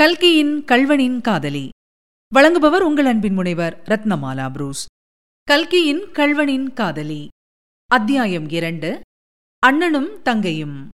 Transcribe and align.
கல்கியின் 0.00 0.64
கல்வனின் 0.64 1.20
காதலி. 1.20 1.68
வழங்குபவர் 2.34 2.80
உங்கள் 2.80 3.04
அன்பின் 3.04 3.34
முனைவர் 3.34 3.82
ரத்னமாலா 3.84 4.52
புரூஸ். 4.52 4.86
கல்கியின் 5.42 6.02
கல்வனின் 6.12 6.72
காதலி. 6.72 7.28
அத்தியாயம் 7.86 8.48
இரண்டு. 8.48 9.00
அண்ணனும் 9.58 10.22
தங்கையும். 10.22 10.88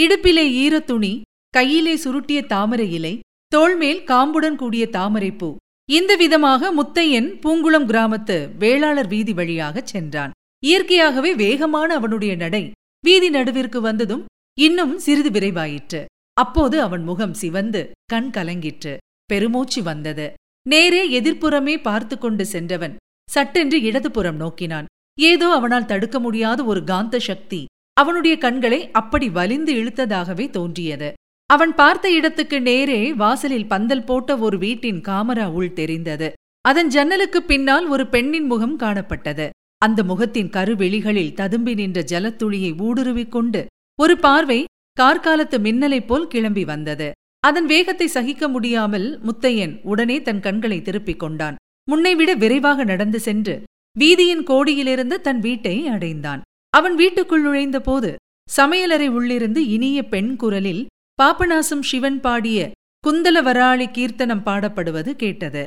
இடுப்பிலே 0.00 0.44
ஈரத்துணி 0.64 1.20
கையிலே 1.48 1.96
சுருட்டிய 1.96 2.46
தாமரை 2.46 2.92
இலை 2.92 3.20
தோள்மேல் 3.56 4.04
காம்புடன் 4.04 4.56
கூடிய 4.56 4.88
தாமரைப்பூ 4.88 5.56
இந்த 5.90 6.16
விதமாக 6.16 6.82
முத்தையன் 6.82 7.38
பூங்குளம் 7.40 7.86
கிராமத்து 7.86 8.56
வேளாளர் 8.56 9.08
வீதி 9.08 9.32
வழியாகச் 9.32 9.86
சென்றான். 9.86 10.30
இயற்கையாகவே 10.64 11.34
வேகமான 11.34 11.94
அவனுடைய 11.94 12.36
நடை 12.36 12.70
வீதி 13.04 13.30
நடுவிற்கு 13.30 13.80
வந்ததும் 13.80 14.24
இன்னும் 14.58 14.98
சிறிது 14.98 15.30
விரைவாயிற்று. 15.30 16.04
அப்போது 16.36 16.80
அவன் 16.80 17.02
முகம் 17.02 17.34
சிவந்து 17.34 17.90
கண் 18.12 18.30
கலங்கிற்று. 18.34 18.96
பெருமூச்சு 19.30 19.82
வந்தது. 19.82 20.26
நேரே 20.66 21.02
எதிர்ப்புறமே 21.20 21.74
பார்த்து 21.82 22.18
கொண்டு 22.18 22.44
சென்றவன் 22.46 22.94
சட்டென்று 23.28 23.78
இடதுபுறம் 23.82 24.36
நோக்கினான். 24.36 24.84
ஏதோ 25.18 25.48
அவனால் 25.48 25.86
தடுக்க 25.86 26.16
முடியாத 26.18 26.64
ஒரு 26.64 26.80
காந்த 26.84 27.16
சக்தி 27.18 27.60
அவனுடைய 27.96 28.34
கண்களை 28.38 28.90
அப்படி 28.90 29.26
வலிந்து 29.28 29.72
இழுத்ததாகவே 29.74 30.46
தோன்றியது. 30.50 31.08
அவன் 31.46 31.74
பார்த்த 31.74 32.06
இடத்துக்கு 32.10 32.58
நேரே 32.60 33.00
வாசலில் 33.12 33.66
பந்தல் 33.66 34.04
போட்ட 34.04 34.36
ஒரு 34.36 34.58
வீட்டின் 34.58 35.00
காமரா 35.00 35.46
உள் 35.46 35.72
தெரிந்தது. 35.72 36.28
அதன் 36.64 36.88
ஜன்னலுக்கு 36.88 37.40
பின்னால் 37.42 37.86
ஒரு 37.86 38.04
பெண்ணின் 38.06 38.46
முகம் 38.46 38.78
காணப்பட்டது. 38.78 39.48
அந்த 39.78 40.00
முகத்தின் 40.02 40.50
கருவெளிகளில் 40.50 41.34
ததும்பி 41.34 41.74
நின்ற 41.74 42.00
ஜலத்துளியை 42.12 42.72
ஊடுருவிக் 42.86 43.32
கொண்டு 43.36 43.62
ஒரு 43.98 44.14
பார்வை 44.18 44.60
கார்காலத்து 45.00 45.56
மின்னலைப் 45.66 46.06
போல் 46.06 46.30
கிளம்பி 46.32 46.64
வந்தது. 46.64 47.08
அதன் 47.40 47.66
வேகத்தை 47.66 48.06
சகிக்க 48.06 48.48
முடியாமல் 48.48 49.06
முத்தையன் 49.26 49.74
உடனே 49.82 50.16
தன் 50.22 50.40
கண்களை 50.40 50.78
திருப்பிக் 50.82 51.22
கொண்டான். 51.22 51.56
முன்னைவிட 51.90 52.30
விரைவாக 52.34 52.84
நடந்து 52.84 53.20
சென்று 53.20 53.54
வீதியின் 53.96 54.44
கோடியிலிருந்து 54.50 55.16
தன் 55.20 55.40
வீட்டை 55.40 55.76
அடைந்தான். 55.86 56.42
அவன் 56.70 56.94
வீட்டுக்குள் 56.94 57.42
நுழைந்த 57.42 57.78
போது 57.80 58.10
சமையலறை 58.48 59.08
உள்ளிருந்து 59.08 59.60
இனிய 59.66 59.98
பெண் 60.12 60.30
குரலில் 60.36 60.82
பாபநாசம் 61.18 61.84
சிவன் 61.90 62.20
பாடிய 62.20 62.70
குந்தலவராளி 63.04 63.86
கீர்த்தனம் 63.90 64.44
பாடப்படுவது 64.46 65.10
கேட்டது. 65.22 65.64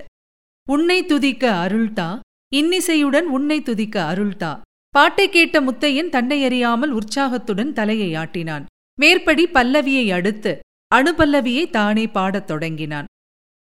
உன்னை 0.68 1.00
துதிக்க 1.06 1.46
அருள்தா 1.66 2.10
இன்னிசையுடன் 2.52 3.28
உன்னை 3.38 3.58
துதிக்க 3.62 3.96
அருள்தா 4.12 4.54
பாட்டை 4.96 5.26
கேட்ட 5.30 5.56
முத்தையன் 5.62 6.10
தன்னை 6.10 6.38
அறியாமல் 6.44 6.92
உற்சாகத்துடன் 6.92 7.74
தலையை 7.74 8.10
ஆட்டினான். 8.16 8.66
மேற்படி 9.00 9.46
பல்லவியை 9.46 10.06
அடுத்து 10.14 10.60
அணுபல்லவியை 10.96 11.70
தானே 11.70 12.08
பாடத் 12.08 12.48
தொடங்கினான். 12.48 13.06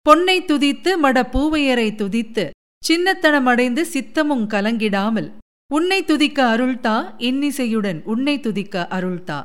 பொன்னை 0.07 0.37
துதித்து 0.41 0.91
மட 1.03 1.17
பூவையரை 1.33 1.89
துதித்து 2.01 2.45
சின்னத்தனமடைந்து 2.89 3.83
சித்தமும் 3.95 4.45
கலங்கிடாமல் 4.55 5.29
உன்னை 5.73 6.05
துதிக்க 6.05 6.39
அருள்தா 6.55 6.97
இன்னிசையுடன் 7.19 8.03
உன்னை 8.03 8.41
துதிக்க 8.41 8.87
அருள்தா. 8.91 9.39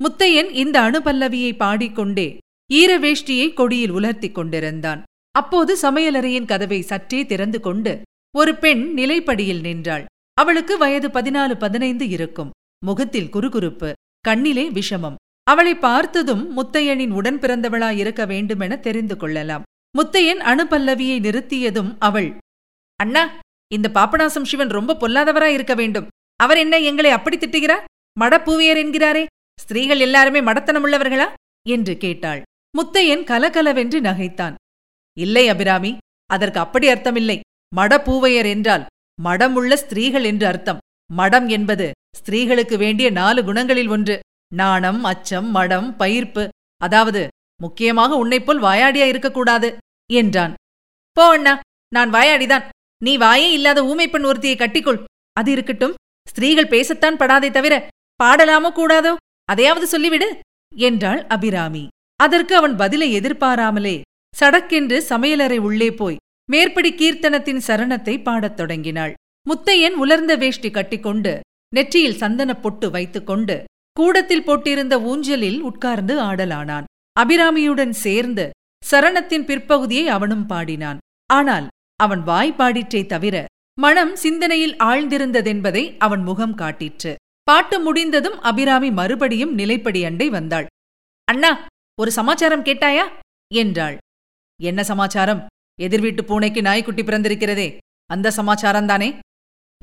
முத்தையன் 0.00 0.50
இந்த 0.62 0.76
அணுபல்லவியை 0.80 1.52
பாடிக்கொண்டே 1.56 2.28
ஈரவேஷ்டியை 2.72 3.52
கொடியில் 3.52 3.92
உலர்த்திக் 3.92 4.36
கொண்டிருந்தான். 4.38 5.02
அப்போது 5.30 5.72
சமையலறையின் 5.82 6.44
கதவை 6.44 6.80
சற்றே 6.82 7.26
திறந்து 7.26 7.60
கொண்டு 7.60 8.02
ஒரு 8.36 8.54
பெண் 8.54 8.82
நிலைப்படியில் 8.96 9.60
நின்றாள். 9.60 10.04
அவளுக்கு 10.34 10.78
வயது 10.78 11.08
பதினாலு 11.08 11.54
பதினைந்து 11.58 12.08
இருக்கும். 12.08 12.50
முகத்தில் 12.84 13.32
குறுகுறுப்பு 13.32 13.92
கண்ணிலே 14.20 14.70
விஷமம். 14.70 15.18
அவளை 15.50 15.74
பார்த்ததும் 15.74 16.42
முத்தையனின் 16.56 17.10
உடன் 17.10 17.38
பிறந்தவளாய் 17.38 17.96
இருக்க 17.96 18.26
வேண்டுமென 18.26 18.76
தெரிந்து 18.76 19.16
கொள்ளலாம். 19.16 19.62
முத்தையன் 19.98 20.40
அணுபல்லவியை 20.50 21.16
நிறுத்தியதும் 21.26 21.90
அவள் 21.98 22.28
அண்ணா 22.96 23.22
இந்த 23.74 23.90
பாப்பநாசம் 23.94 24.48
சிவன் 24.50 24.68
ரொம்ப 24.68 24.96
பொல்லாதவராய் 25.00 25.56
இருக்க 25.58 25.74
வேண்டும். 25.74 26.08
அவர் 26.36 26.56
என்ன 26.56 26.78
எங்களை 26.78 27.10
அப்படி 27.10 27.36
திட்டுகிறார்? 27.36 27.84
மடப்பூவியர் 28.20 28.80
என்கிறாரே. 28.82 29.26
ஸ்திரீகள் 29.60 30.00
எல்லாருமே 30.00 30.40
மடத்தனம் 30.40 30.84
உள்ளவர்களா? 30.84 31.26
என்று 31.68 31.96
கேட்டாள். 31.96 32.42
முத்தையன் 32.78 33.24
கலகலவென்று 33.24 34.00
நகைத்தான். 34.00 34.54
இல்லை 35.18 35.48
அபிராமி 35.48 35.96
அதற்கு 36.26 36.60
அப்படி 36.60 36.88
அர்த்தமில்லை. 36.88 37.40
மடப்பூவையர் 37.76 38.48
என்றால் 38.48 38.86
மடமுள்ள 39.24 39.74
ஸ்திரீகள் 39.74 40.24
என்று 40.24 40.46
அர்த்தம். 40.46 40.78
மடம் 41.12 41.48
என்பது 41.48 41.90
ஸ்திரீகளுக்கு 42.18 42.76
வேண்டிய 42.76 43.10
நாலு 43.10 43.42
குணங்களில் 43.42 43.88
ஒன்று. 43.88 44.20
நாணம் 44.54 45.04
அச்சம் 45.04 45.50
மடம் 45.50 45.94
பயிர்ப்பு. 45.98 46.48
அதாவது 46.80 47.28
முக்கியமாக 47.62 48.16
உன்னைப்போல் 48.24 48.62
வாயாடியா 48.66 49.06
இருக்கக்கூடாது 49.06 49.76
என்றான். 50.12 50.54
போ 51.12 51.24
அண்ணா 51.28 51.60
நான் 51.92 52.12
வாயாடிதான். 52.12 52.68
நீ 53.02 53.18
வாயே 53.18 53.48
இல்லாத 53.50 53.82
ஊமைப்பெண் 53.82 54.28
ஒருத்தியை 54.30 54.56
கட்டிக்கொள். 54.56 55.04
அது 55.32 55.50
இருக்கட்டும். 55.50 55.94
ஸ்திரீகள் 56.28 56.68
பேசத்தான் 56.68 57.20
படாதே 57.20 57.50
தவிர 57.50 57.74
பாடலாமோ 58.24 58.70
கூடாதோ? 58.74 59.12
அதையாவது 59.44 59.86
சொல்லிவிடு 59.92 60.28
என்றாள் 60.76 61.26
அபிராமி. 61.26 61.88
அதற்கு 62.16 62.56
அவன் 62.56 62.76
பதிலை 62.76 63.08
எதிர்பாராமலே 63.20 64.00
சடக்கென்று 64.40 64.98
சமையலறை 65.08 65.58
உள்ளே 65.58 65.90
போய் 65.92 66.20
மேற்படி 66.50 66.90
கீர்த்தனத்தின் 66.94 67.60
சரணத்தை 67.66 68.22
பாடத் 68.22 68.56
தொடங்கினாள். 68.56 69.14
முத்தையன் 69.46 69.96
உலர்ந்த 70.02 70.36
வேஷ்டி 70.36 70.70
கட்டிக்கொண்டு 70.70 71.40
நெற்றியில் 71.74 72.18
சந்தனப் 72.18 72.62
பொட்டு 72.62 72.90
வைத்துக்கொண்டு 72.90 73.56
கூடத்தில் 74.00 74.46
போட்டிருந்த 74.46 74.94
ஊஞ்சலில் 75.02 75.60
உட்கார்ந்து 75.60 76.14
ஆடலானான். 76.20 76.86
அபிராமியுடன் 77.20 77.94
சேர்ந்து 78.04 78.44
சரணத்தின் 78.82 79.44
பிற்பகுதியை 79.44 80.04
அவனும் 80.08 80.44
பாடினான். 80.46 80.98
ஆனால் 81.30 81.66
அவன் 81.96 82.22
வாய் 82.22 82.54
பாடிற்றே 82.58 83.00
தவிர 83.06 83.36
மனம் 83.78 84.12
சிந்தனையில் 84.16 84.74
ஆழ்ந்திருந்ததென்பதை 84.88 85.82
அவன் 85.98 86.22
முகம் 86.22 86.56
காட்டிற்று. 86.58 87.12
பாட்டு 87.42 87.76
முடிந்ததும் 87.80 88.38
அபிராமி 88.40 88.90
மறுபடியும் 88.90 89.52
நிலைப்படி 89.58 90.00
அண்டை 90.04 90.28
வந்தாள். 90.28 90.66
அண்ணா 91.24 91.50
ஒரு 92.00 92.10
சமாச்சாரம் 92.18 92.64
கேட்டாயா? 92.64 93.04
என்றாள். 93.54 93.96
என்ன 94.60 94.80
சமாச்சாரம்? 94.84 95.42
எதிர்வீட்டு 95.80 96.24
பூனைக்கு 96.24 96.62
நாய்க்குட்டி 96.62 97.02
பிறந்திருக்கிறதே. 97.02 97.68
அந்த 98.10 98.32
சமாச்சாரம்தானே? 98.36 99.08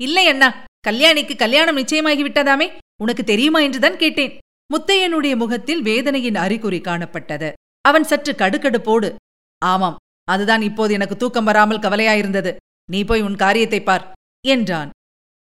இல்லை 0.00 0.26
அண்ணா. 0.26 0.48
கல்யாணிக்கு 0.88 1.34
கல்யாணம் 1.36 1.76
நிச்சயமாகி 1.76 2.22
விட்டதாமே 2.24 2.66
உனக்கு 3.02 3.22
தெரியுமா 3.24 3.60
என்றுதான் 3.60 3.96
கேட்டேன். 3.96 4.32
முத்தையனுடைய 4.70 5.34
முகத்தில் 5.36 5.82
வேதனையின் 5.82 6.38
அறிகுறி 6.44 6.80
காணப்பட்டது. 6.80 7.48
அவன் 7.84 8.06
சற்று 8.10 8.32
கடுக்கடுப்போடு 8.32 9.08
ஆமாம் 9.62 9.98
அதுதான் 10.28 10.62
இப்போது 10.62 10.92
எனக்கு 10.94 11.16
தூக்கம் 11.16 11.48
வராமல் 11.48 11.84
கவலையாயிருந்தது. 11.84 12.50
நீ 12.90 13.00
போய் 13.04 13.24
உன் 13.26 13.36
காரியத்தை 13.36 13.80
பார் 13.82 14.04
என்றான். 14.46 14.90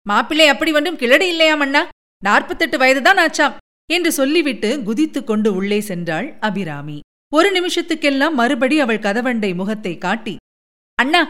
மாப்பிள்ளை 0.06 0.46
அப்படி 0.48 0.70
ஒன்றும் 0.72 0.98
கிளடி 0.98 1.26
இல்லையாம் 1.32 1.62
அண்ணா 1.64 1.82
நாற்பத்தெட்டு 2.22 2.76
வயதுதான் 2.78 3.20
ஆச்சாம் 3.24 3.54
என்று 3.90 4.10
சொல்லிவிட்டு 4.12 4.70
குதித்துக் 4.82 5.26
கொண்டு 5.26 5.48
உள்ளே 5.54 5.78
சென்றாள் 5.80 6.28
அபிராமி. 6.38 6.98
ஒரு 7.32 7.48
நிமிஷத்துக்கெல்லாம் 7.56 8.34
மறுபடி 8.40 8.76
அவள் 8.80 9.04
கதவண்டை 9.06 9.50
முகத்தை 9.60 9.94
காட்டி 9.98 10.34
அண்ணா 10.98 11.22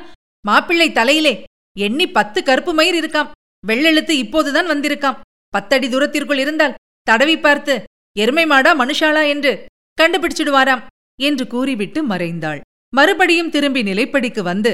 மாப்பிள்ளை 0.44 0.88
தலையிலே 0.92 1.34
எண்ணி 1.76 2.06
பத்து 2.16 2.38
கருப்பு 2.42 2.72
மயிர் 2.74 2.98
இருக்காம். 3.00 3.30
வெள்ளெழுத்து 3.66 4.14
இப்போதுதான் 4.24 4.70
வந்திருக்காம். 4.70 5.20
பத்தடி 5.54 5.88
தூரத்திற்குள் 5.88 6.42
இருந்தால் 6.44 6.76
தடவி 7.02 7.36
பார்த்து 7.38 7.74
எருமை 8.18 8.44
மாடா 8.44 8.70
மனுஷாளா 8.80 9.22
என்று 9.32 9.52
கண்டுபிடிச்சிடுவாராம் 9.98 10.82
என்று 11.20 11.44
கூறிவிட்டு 11.46 12.00
மறைந்தாள். 12.06 12.60
மறுபடியும் 12.92 13.52
திரும்பி 13.54 13.82
நிலைப்படிக்கு 13.82 14.42
வந்து 14.42 14.72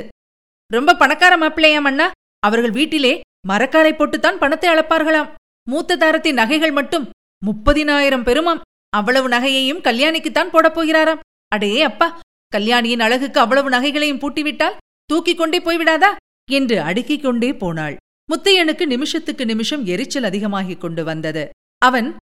ரொம்ப 0.70 0.96
பணக்கார 0.96 1.32
மாப்பிள்ளையாம் 1.36 1.88
அண்ணா 1.90 2.06
அவர்கள் 2.46 2.74
வீட்டிலே 2.78 3.12
மரக்காலை 3.48 3.92
போட்டுத்தான் 3.96 4.40
பணத்தை 4.42 4.68
அளப்பார்களாம். 4.70 5.28
மூத்த 5.70 5.96
தாரத்தின் 5.96 6.40
நகைகள் 6.40 6.74
மட்டும் 6.78 7.04
முப்பதினாயிரம் 7.42 8.26
பெருமாம். 8.28 8.62
அவ்வளவு 8.96 9.28
நகையையும் 9.28 9.84
கல்யாணிக்குத்தான் 9.86 10.52
போடப் 10.54 10.76
போகிறாராம். 10.76 11.22
அடே 11.52 11.70
அப்பா 11.82 12.08
கல்யாணியின் 12.52 13.04
அழகுக்கு 13.06 13.38
அவ்வளவு 13.40 13.68
நகைகளையும் 13.70 14.20
பூட்டிவிட்டால் 14.22 14.78
தூக்கிக் 15.10 15.40
கொண்டே 15.40 15.58
போய்விடாதா? 15.58 16.10
என்று 16.50 16.76
அடுக்கிக் 16.80 17.22
கொண்டே 17.22 17.50
போனாள். 17.62 17.96
முத்தையனுக்கு 18.28 18.86
நிமிஷத்துக்கு 18.86 19.44
நிமிஷம் 19.44 19.84
எரிச்சல் 19.84 20.22
அதிகமாகிக் 20.22 20.80
கொண்டு 20.80 21.04
வந்தது. 21.04 21.48
அவன் 21.82 22.16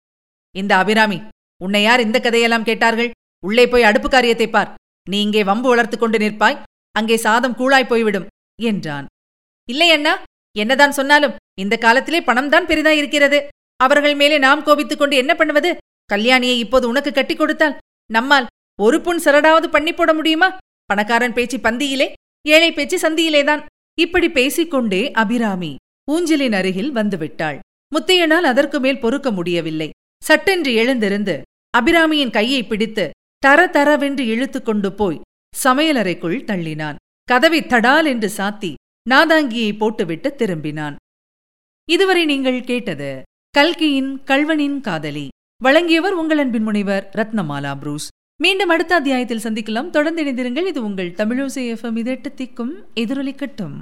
இந்த 0.54 0.76
அபிராமி 0.76 1.18
உன்னை 1.60 1.82
யார் 1.82 2.00
இந்த 2.00 2.20
கதையெல்லாம் 2.20 2.64
கேட்டார்கள்? 2.64 3.10
உள்ளே 3.44 3.64
போய் 3.68 3.82
அடுப்பு 3.82 4.08
காரியத்தை 4.08 4.48
பார். 4.48 4.74
நீ 5.10 5.20
இங்கே 5.20 5.44
வம்பு 5.44 5.68
வளர்த்து 5.68 5.98
கொண்டு 5.98 6.18
நிற்பாய். 6.18 6.60
அங்கே 6.92 7.16
சாதம் 7.16 7.56
கூழாய் 7.56 7.88
போய்விடும் 7.88 8.26
என்றான். 8.62 9.06
இல்லை 9.68 9.90
அண்ணா 9.90 10.14
என்னதான் 10.56 10.92
சொன்னாலும் 10.92 11.36
இந்த 11.60 11.76
காலத்திலே 11.76 12.20
பணம்தான் 12.20 12.68
பெரிதாயிருக்கிறது 12.70 13.38
அவர்கள் 13.76 14.14
மேலே 14.14 14.38
நாம் 14.38 14.62
கோபித்துக் 14.62 14.98
கொண்டு 14.98 15.16
என்ன 15.16 15.34
பண்ணுவது? 15.34 15.70
கல்யாணியை 16.12 16.56
இப்போது 16.64 16.88
உனக்கு 16.88 17.12
கட்டிக் 17.12 17.38
கொடுத்தால் 17.38 17.78
நம்மால் 18.10 18.46
ஒரு 18.78 19.00
புண் 19.00 19.20
சரடாவது 19.24 19.66
பண்ணி 19.66 19.92
போட 19.92 20.12
முடியுமா? 20.14 20.48
பணக்காரன் 20.84 21.32
பேச்சு 21.32 21.58
பந்தியிலே 21.58 22.06
ஏழை 22.46 22.72
பேச்சு 22.72 22.96
சந்தியிலேதான். 22.98 23.64
இப்படி 23.98 24.28
பேசிக்கொண்டே 24.30 25.10
அபிராமி 25.10 25.72
ஊஞ்சலின் 26.12 26.52
அருகில் 26.52 26.92
வந்துவிட்டாள். 26.92 27.58
முத்தையனால் 27.94 28.46
அதற்கு 28.52 28.80
மேல் 28.80 29.00
பொறுக்க 29.00 29.30
முடியவில்லை. 29.30 29.90
சட்டென்று 30.22 30.74
எழுந்திருந்து 30.74 31.42
அபிராமியின் 31.78 32.32
கையை 32.32 32.62
பிடித்து 32.64 33.10
தர 33.38 33.66
தரவென்று 33.66 34.24
இழுத்து 34.34 34.62
கொண்டு 34.62 34.92
போய் 34.92 35.20
சமையலறைக்குள் 35.64 36.38
தள்ளினான். 36.50 36.94
கதவை 37.24 37.60
தடால் 37.62 38.06
என்று 38.06 38.30
சாத்தி 38.36 38.74
நாதாங்கியை 39.10 39.76
போட்டுவிட்டு 39.76 40.34
திரும்பினான். 40.38 40.96
இதுவரை 41.88 42.24
நீங்கள் 42.24 42.64
கேட்டது 42.64 43.22
கல்கியின் 43.50 44.20
கல்வனின் 44.24 44.80
காதலி. 44.80 45.28
வழங்கியவர் 45.62 46.12
உங்கள் 46.12 46.38
அன்பின் 46.38 46.62
முனைவர் 46.62 47.10
ரத்னமாலா 47.16 47.78
புரூஸ். 47.78 48.08
மீண்டும் 48.42 48.68
அடுத்த 48.68 48.94
அத்தியாயத்தில் 48.94 49.44
சந்திக்கலாம். 49.44 49.90
தொடர்ந்து 49.90 50.24
இணைந்திருங்கள். 50.24 50.66
இது 50.66 50.84
உங்கள் 50.84 51.10
தமிழோசை 51.10 51.64
எஃப்எம் 51.74 51.96
இது 51.96 52.20
திக்கும் 52.22 52.74
எதிரொலிக்கட்டும். 52.94 53.78